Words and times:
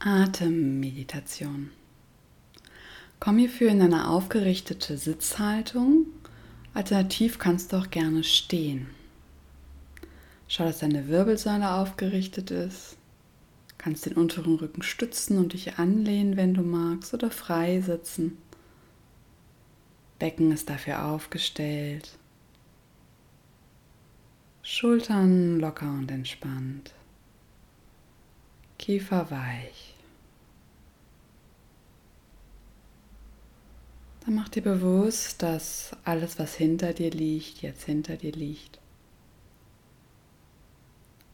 Atemmeditation. 0.00 1.70
Komm 3.18 3.38
hierfür 3.38 3.70
in 3.70 3.82
eine 3.82 4.08
aufgerichtete 4.08 4.96
Sitzhaltung. 4.96 6.06
Alternativ 6.72 7.40
kannst 7.40 7.72
du 7.72 7.78
auch 7.78 7.90
gerne 7.90 8.22
stehen. 8.22 8.86
Schau, 10.46 10.64
dass 10.64 10.78
deine 10.78 11.08
Wirbelsäule 11.08 11.72
aufgerichtet 11.72 12.52
ist. 12.52 12.96
Kannst 13.76 14.06
den 14.06 14.12
unteren 14.12 14.54
Rücken 14.54 14.82
stützen 14.82 15.36
und 15.36 15.52
dich 15.52 15.78
anlehnen, 15.78 16.36
wenn 16.36 16.54
du 16.54 16.62
magst, 16.62 17.12
oder 17.12 17.32
frei 17.32 17.80
sitzen. 17.80 18.38
Becken 20.20 20.52
ist 20.52 20.70
dafür 20.70 21.06
aufgestellt. 21.06 22.16
Schultern 24.62 25.58
locker 25.58 25.90
und 25.90 26.08
entspannt. 26.12 26.94
Kiefer 28.78 29.30
weich. 29.30 29.94
Dann 34.24 34.34
mach 34.34 34.48
dir 34.48 34.62
bewusst, 34.62 35.42
dass 35.42 35.92
alles, 36.04 36.38
was 36.38 36.54
hinter 36.54 36.92
dir 36.92 37.10
liegt, 37.10 37.62
jetzt 37.62 37.84
hinter 37.84 38.16
dir 38.16 38.32
liegt. 38.32 38.78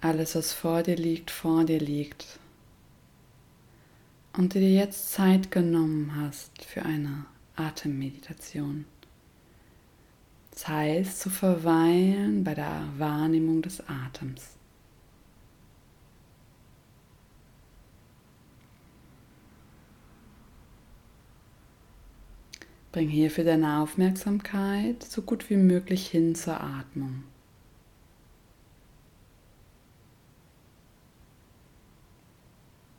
Alles, 0.00 0.34
was 0.34 0.52
vor 0.52 0.82
dir 0.82 0.96
liegt, 0.96 1.30
vor 1.30 1.64
dir 1.64 1.80
liegt. 1.80 2.38
Und 4.32 4.54
du 4.54 4.60
dir 4.60 4.72
jetzt 4.72 5.12
Zeit 5.12 5.50
genommen 5.50 6.14
hast 6.16 6.64
für 6.64 6.84
eine 6.84 7.26
Atemmeditation. 7.56 8.84
Das 10.52 10.68
heißt, 10.68 11.20
zu 11.20 11.30
verweilen 11.30 12.44
bei 12.44 12.54
der 12.54 12.88
Wahrnehmung 12.96 13.60
des 13.60 13.80
Atems. 13.88 14.50
Bring 22.94 23.08
hierfür 23.08 23.42
deine 23.42 23.80
Aufmerksamkeit 23.80 25.02
so 25.02 25.22
gut 25.22 25.50
wie 25.50 25.56
möglich 25.56 26.06
hin 26.06 26.36
zur 26.36 26.60
Atmung. 26.60 27.24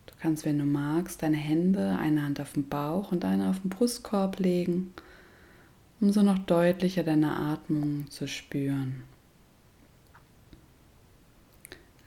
Du 0.05 0.13
kannst, 0.19 0.43
wenn 0.43 0.59
du 0.59 0.65
magst, 0.65 1.23
deine 1.23 1.37
Hände, 1.37 1.97
eine 1.97 2.23
Hand 2.23 2.41
auf 2.41 2.51
den 2.51 2.67
Bauch 2.67 3.13
und 3.13 3.23
eine 3.23 3.49
auf 3.49 3.61
den 3.61 3.69
Brustkorb 3.69 4.37
legen, 4.39 4.93
um 6.01 6.11
so 6.11 6.23
noch 6.23 6.39
deutlicher 6.39 7.03
deine 7.03 7.31
Atmung 7.37 8.11
zu 8.11 8.27
spüren. 8.27 9.03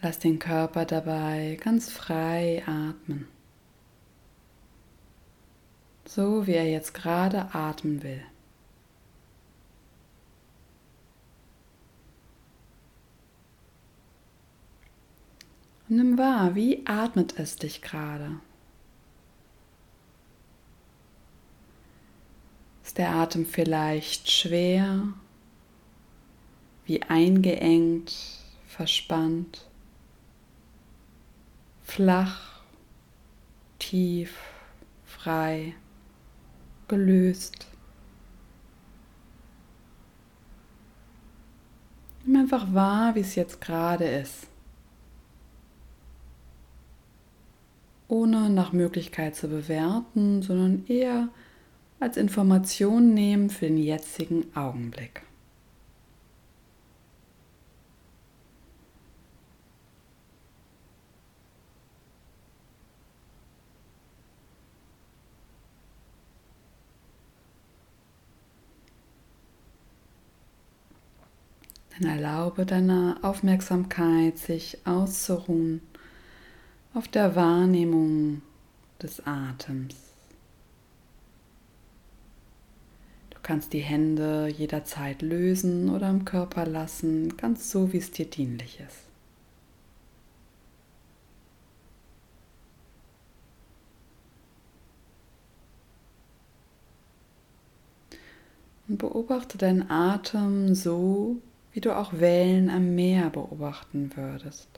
Lass 0.02 0.18
den 0.18 0.38
Körper 0.38 0.84
dabei 0.84 1.58
ganz 1.58 1.88
frei 1.88 2.62
atmen 2.66 3.28
so 6.08 6.46
wie 6.46 6.54
er 6.54 6.66
jetzt 6.66 6.94
gerade 6.94 7.54
atmen 7.54 8.02
will. 8.02 8.22
Nimm 15.86 16.16
wahr, 16.16 16.54
wie 16.54 16.86
atmet 16.86 17.38
es 17.38 17.56
dich 17.56 17.82
gerade? 17.82 18.40
Ist 22.82 22.96
der 22.96 23.10
Atem 23.10 23.44
vielleicht 23.44 24.30
schwer, 24.30 25.12
wie 26.86 27.02
eingeengt, 27.02 28.16
verspannt, 28.66 29.68
flach, 31.82 32.62
tief, 33.78 34.34
frei? 35.04 35.74
Gelöst. 36.88 37.66
Nimm 42.24 42.42
einfach 42.42 42.74
wahr, 42.74 43.14
wie 43.14 43.20
es 43.20 43.34
jetzt 43.34 43.60
gerade 43.60 44.04
ist. 44.04 44.46
Ohne 48.08 48.50
nach 48.50 48.72
Möglichkeit 48.72 49.36
zu 49.36 49.48
bewerten, 49.48 50.42
sondern 50.42 50.86
eher 50.86 51.28
als 52.00 52.16
Information 52.16 53.12
nehmen 53.14 53.50
für 53.50 53.66
den 53.66 53.78
jetzigen 53.78 54.44
Augenblick. 54.56 55.27
Dann 71.98 72.10
erlaube 72.10 72.64
deiner 72.64 73.18
Aufmerksamkeit, 73.22 74.38
sich 74.38 74.78
auszuruhen 74.86 75.80
auf 76.94 77.08
der 77.08 77.34
Wahrnehmung 77.34 78.42
des 79.02 79.26
Atems. 79.26 79.96
Du 83.30 83.38
kannst 83.42 83.72
die 83.72 83.80
Hände 83.80 84.48
jederzeit 84.48 85.22
lösen 85.22 85.90
oder 85.90 86.08
im 86.10 86.24
Körper 86.24 86.66
lassen, 86.66 87.36
ganz 87.36 87.70
so, 87.70 87.92
wie 87.92 87.98
es 87.98 88.10
dir 88.10 88.26
dienlich 88.26 88.78
ist. 88.80 89.08
Und 98.86 98.98
beobachte 98.98 99.58
deinen 99.58 99.90
Atem 99.90 100.74
so, 100.74 101.42
wie 101.78 101.80
du 101.80 101.96
auch 101.96 102.12
Wellen 102.14 102.70
am 102.70 102.96
Meer 102.96 103.30
beobachten 103.30 104.10
würdest. 104.16 104.68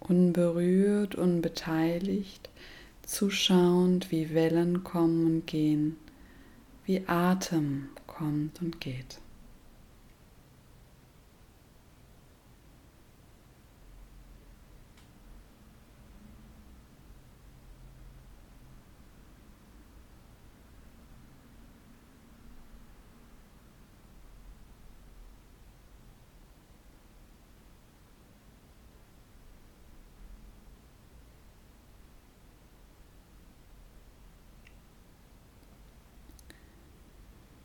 Unberührt, 0.00 1.14
unbeteiligt, 1.14 2.50
zuschauend, 3.06 4.10
wie 4.10 4.34
Wellen 4.34 4.84
kommen 4.84 5.24
und 5.24 5.46
gehen, 5.46 5.96
wie 6.84 7.08
Atem 7.08 7.88
kommt 8.06 8.60
und 8.60 8.82
geht. 8.82 9.18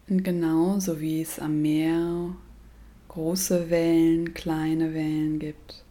Und 0.09 0.23
genauso 0.23 0.99
wie 0.99 1.21
es 1.21 1.37
am 1.37 1.61
Meer 1.61 2.35
große 3.09 3.69
Wellen, 3.69 4.33
kleine 4.33 4.95
Wellen 4.95 5.37
gibt, 5.37 5.83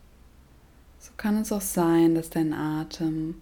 so 0.99 1.13
kann 1.17 1.37
es 1.37 1.53
auch 1.53 1.61
sein, 1.61 2.17
dass 2.17 2.29
dein 2.29 2.53
Atem 2.53 3.37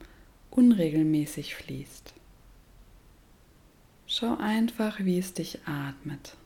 unregelmäßig 0.51 1.55
fließt. 1.55 2.13
Schau 4.07 4.37
einfach, 4.37 5.01
wie 5.01 5.19
es 5.19 5.33
dich 5.33 5.61
atmet. 5.67 6.37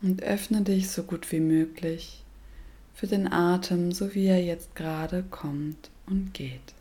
Und 0.00 0.22
öffne 0.22 0.62
dich 0.62 0.90
so 0.90 1.02
gut 1.02 1.30
wie 1.32 1.40
möglich 1.40 2.22
für 2.94 3.08
den 3.08 3.30
Atem, 3.30 3.90
so 3.90 4.14
wie 4.14 4.26
er 4.26 4.42
jetzt 4.42 4.76
gerade 4.76 5.24
kommt 5.24 5.90
und 6.06 6.34
geht. 6.34 6.77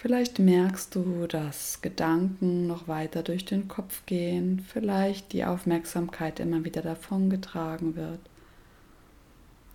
Vielleicht 0.00 0.38
merkst 0.38 0.94
du, 0.94 1.26
dass 1.26 1.82
Gedanken 1.82 2.68
noch 2.68 2.86
weiter 2.86 3.24
durch 3.24 3.44
den 3.44 3.66
Kopf 3.66 4.06
gehen, 4.06 4.64
vielleicht 4.66 5.32
die 5.32 5.44
Aufmerksamkeit 5.44 6.38
immer 6.38 6.64
wieder 6.64 6.82
davongetragen 6.82 7.96
wird. 7.96 8.20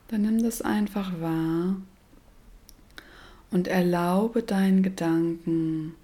Dann 0.07 0.21
nimm 0.21 0.41
das 0.41 0.61
einfach 0.61 1.19
wahr 1.19 1.75
und 3.51 3.67
erlaube 3.67 4.43
deinen 4.43 4.81
Gedanken 4.81 5.95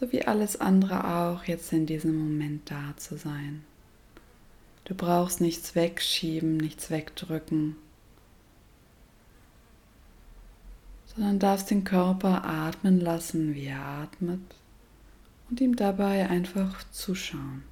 so 0.00 0.10
wie 0.12 0.24
alles 0.24 0.58
andere 0.58 1.04
auch, 1.14 1.44
jetzt 1.44 1.72
in 1.72 1.84
diesem 1.84 2.16
Moment 2.16 2.70
da 2.70 2.94
zu 2.96 3.18
sein. 3.18 3.62
Du 4.84 4.94
brauchst 4.94 5.42
nichts 5.42 5.74
wegschieben, 5.74 6.56
nichts 6.56 6.90
wegdrücken, 6.90 7.76
sondern 11.14 11.38
darfst 11.38 11.70
den 11.70 11.84
Körper 11.84 12.44
atmen 12.44 13.00
lassen, 13.00 13.54
wie 13.54 13.66
er 13.66 13.80
atmet 13.80 14.40
und 15.48 15.60
ihm 15.60 15.76
dabei 15.76 16.28
einfach 16.28 16.84
zuschauen. 16.92 17.64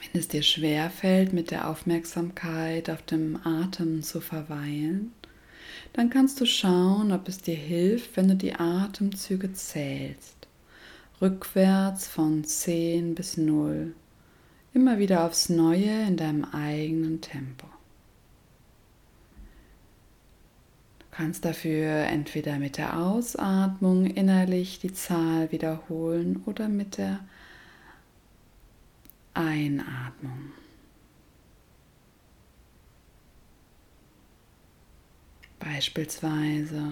Wenn 0.00 0.03
es 0.14 0.28
dir 0.28 0.42
schwer 0.42 0.90
fällt, 0.90 1.32
mit 1.32 1.50
der 1.50 1.68
Aufmerksamkeit 1.68 2.88
auf 2.88 3.02
dem 3.02 3.38
Atem 3.44 4.02
zu 4.02 4.20
verweilen, 4.20 5.12
dann 5.92 6.10
kannst 6.10 6.40
du 6.40 6.46
schauen, 6.46 7.12
ob 7.12 7.28
es 7.28 7.38
dir 7.38 7.56
hilft, 7.56 8.16
wenn 8.16 8.28
du 8.28 8.36
die 8.36 8.54
Atemzüge 8.54 9.52
zählst. 9.52 10.48
Rückwärts 11.20 12.08
von 12.08 12.44
10 12.44 13.14
bis 13.14 13.36
0. 13.36 13.94
Immer 14.72 14.98
wieder 14.98 15.24
aufs 15.24 15.48
Neue 15.48 16.06
in 16.06 16.16
deinem 16.16 16.44
eigenen 16.44 17.20
Tempo. 17.20 17.66
Du 20.98 21.06
kannst 21.12 21.44
dafür 21.44 22.06
entweder 22.06 22.58
mit 22.58 22.76
der 22.76 22.98
Ausatmung 22.98 24.06
innerlich 24.06 24.80
die 24.80 24.92
Zahl 24.92 25.52
wiederholen 25.52 26.42
oder 26.46 26.68
mit 26.68 26.98
der 26.98 27.20
Einatmung. 29.34 30.52
Beispielsweise 35.58 36.82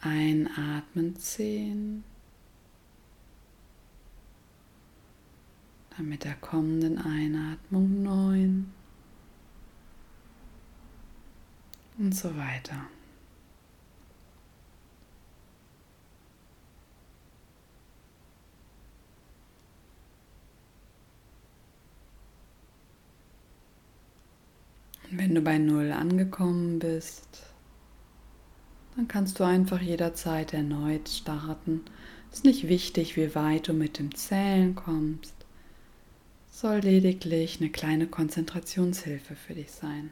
einatmen 0.00 1.16
10, 1.16 2.04
dann 5.96 6.08
mit 6.08 6.24
der 6.24 6.34
kommenden 6.36 6.98
Einatmung 6.98 8.02
9 8.02 8.72
und 11.98 12.14
so 12.14 12.36
weiter. 12.36 12.86
Wenn 25.30 25.36
du 25.36 25.42
bei 25.42 25.58
Null 25.58 25.92
angekommen 25.92 26.80
bist, 26.80 27.44
dann 28.96 29.06
kannst 29.06 29.38
du 29.38 29.44
einfach 29.44 29.80
jederzeit 29.80 30.52
erneut 30.52 31.08
starten. 31.08 31.82
Es 32.32 32.38
ist 32.38 32.44
nicht 32.44 32.66
wichtig, 32.66 33.16
wie 33.16 33.32
weit 33.36 33.68
du 33.68 33.72
mit 33.72 34.00
dem 34.00 34.12
Zählen 34.12 34.74
kommst. 34.74 35.36
Es 36.50 36.58
soll 36.58 36.80
lediglich 36.80 37.60
eine 37.60 37.70
kleine 37.70 38.08
Konzentrationshilfe 38.08 39.36
für 39.36 39.54
dich 39.54 39.70
sein. 39.70 40.10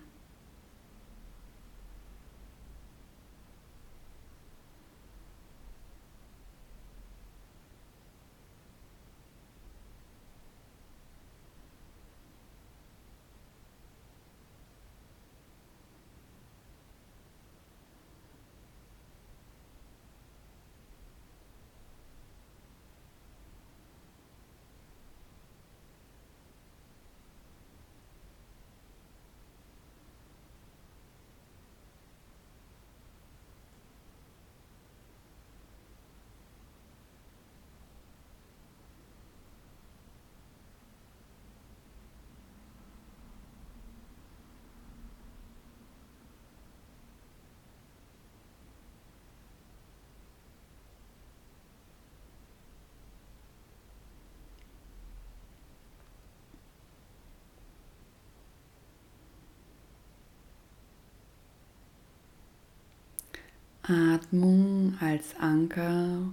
Atmung 63.88 64.98
als 65.00 65.34
Anker 65.40 66.30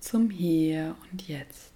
zum 0.00 0.30
Hier 0.30 0.96
und 1.10 1.28
Jetzt. 1.28 1.71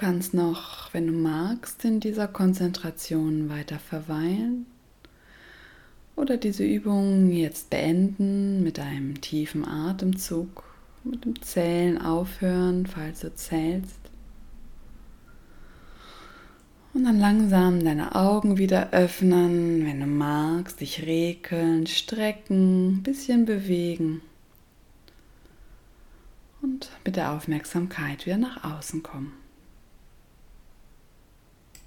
Kannst 0.00 0.32
noch, 0.32 0.94
wenn 0.94 1.06
du 1.06 1.12
magst, 1.12 1.84
in 1.84 2.00
dieser 2.00 2.26
Konzentration 2.26 3.50
weiter 3.50 3.78
verweilen 3.78 4.64
oder 6.16 6.38
diese 6.38 6.64
Übung 6.64 7.30
jetzt 7.30 7.68
beenden 7.68 8.62
mit 8.62 8.78
einem 8.78 9.20
tiefen 9.20 9.62
Atemzug, 9.62 10.64
mit 11.04 11.26
dem 11.26 11.42
Zählen 11.42 12.00
aufhören, 12.00 12.86
falls 12.86 13.20
du 13.20 13.34
zählst. 13.34 14.00
Und 16.94 17.04
dann 17.04 17.20
langsam 17.20 17.84
deine 17.84 18.14
Augen 18.14 18.56
wieder 18.56 18.94
öffnen, 18.94 19.84
wenn 19.84 20.00
du 20.00 20.06
magst, 20.06 20.80
dich 20.80 21.04
regeln, 21.04 21.86
strecken, 21.86 22.88
ein 22.88 23.02
bisschen 23.02 23.44
bewegen 23.44 24.22
und 26.62 26.90
mit 27.04 27.16
der 27.16 27.32
Aufmerksamkeit 27.32 28.24
wieder 28.24 28.38
nach 28.38 28.64
außen 28.64 29.02
kommen. 29.02 29.39